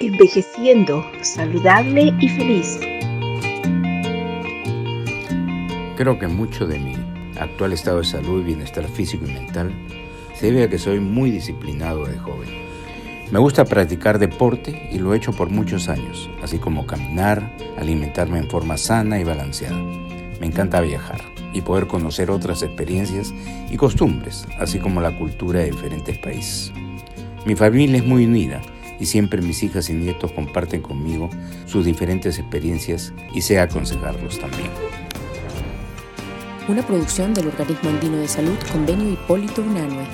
[0.00, 2.80] envejeciendo saludable y feliz.
[5.96, 6.94] Creo que mucho de mi
[7.38, 9.72] actual estado de salud y bienestar físico y mental
[10.34, 12.48] se debe a que soy muy disciplinado de joven.
[13.30, 18.38] Me gusta practicar deporte y lo he hecho por muchos años, así como caminar, alimentarme
[18.38, 19.78] en forma sana y balanceada.
[20.40, 21.20] Me encanta viajar
[21.54, 23.32] y poder conocer otras experiencias
[23.70, 26.72] y costumbres, así como la cultura de diferentes países.
[27.46, 28.60] Mi familia es muy unida
[29.02, 31.28] y siempre mis hijas y nietos comparten conmigo
[31.66, 34.70] sus diferentes experiencias y sé aconsejarlos también.
[36.68, 40.06] Una producción del Organismo Andino de Salud Convenio Hipólito Unanue.